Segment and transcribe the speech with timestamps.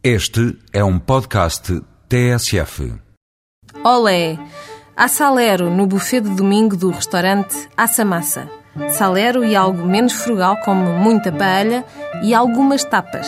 [0.00, 2.94] Este é um podcast TSF.
[3.82, 4.38] Olé!
[4.96, 8.48] Há salero no buffet de domingo do restaurante Assa Massa.
[8.90, 11.84] Salero e algo menos frugal, como muita paella
[12.22, 13.26] e algumas tapas.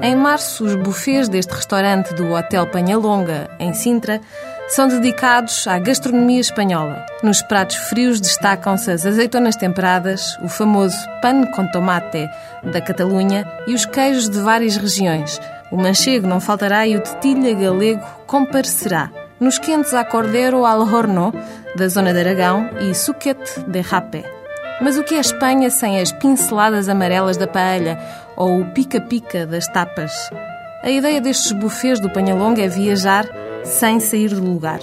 [0.00, 4.20] Em março, os buffets deste restaurante do Hotel Panhalonga, em Sintra,
[4.68, 7.04] são dedicados à gastronomia espanhola.
[7.24, 12.28] Nos pratos frios destacam-se as azeitonas temperadas, o famoso pan com tomate
[12.62, 15.40] da Catalunha e os queijos de várias regiões.
[15.74, 19.10] O manchego não faltará e o tetilha galego comparecerá.
[19.40, 21.34] Nos quentes há cordeiro al horno,
[21.74, 24.22] da zona de Aragão, e suquete de rapé.
[24.80, 27.98] Mas o que é Espanha sem as pinceladas amarelas da paella
[28.36, 30.12] ou o pica-pica das tapas?
[30.84, 33.26] A ideia destes buffets do Panhalonga é viajar
[33.64, 34.78] sem sair do lugar.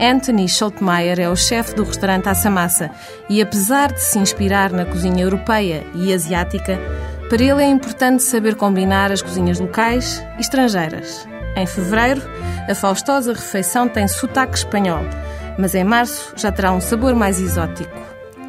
[0.00, 2.90] Anthony Schultmeier é o chefe do restaurante Assamassa
[3.28, 6.78] e, apesar de se inspirar na cozinha europeia e asiática,
[7.28, 11.26] para ele é importante saber combinar as cozinhas locais e estrangeiras.
[11.56, 12.22] Em fevereiro,
[12.68, 15.02] a faustosa refeição tem sotaque espanhol,
[15.58, 18.06] mas em março já terá um sabor mais exótico.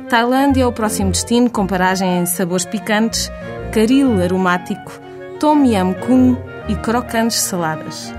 [0.09, 3.31] Tailândia é o próximo destino com paragem em sabores picantes,
[3.71, 5.01] caril aromático,
[5.39, 8.13] tom yam kung e crocantes saladas.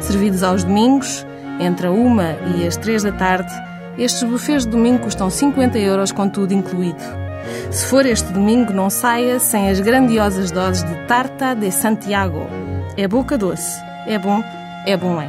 [0.00, 1.26] Servidos aos domingos,
[1.58, 3.52] entre a uma e as três da tarde,
[3.98, 7.23] estes buffets de domingo custam 50 euros com tudo incluído.
[7.70, 12.46] Se for este domingo, não saia sem as grandiosas doses de Tarta de Santiago.
[12.96, 14.42] É boca doce, é bom,
[14.86, 15.28] é bom é.